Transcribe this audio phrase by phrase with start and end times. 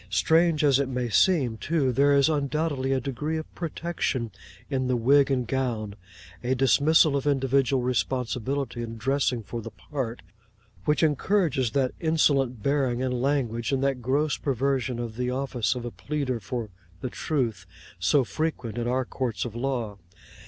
[0.09, 4.31] Strange as it may seem too, there is undoubtedly a degree of protection
[4.67, 11.69] in the wig and gown—a dismissal of individual responsibility in dressing for the part—which encourages
[11.73, 16.39] that insolent bearing and language, and that gross perversion of the office of a pleader
[16.39, 16.71] for
[17.01, 17.67] The Truth,
[17.99, 19.99] so frequent in our courts of law.